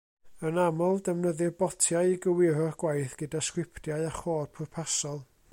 [0.49, 5.27] Yn aml, defnyddir botiau i gywiro'r gwaith gyda sgriptiau a chod pwrpasol.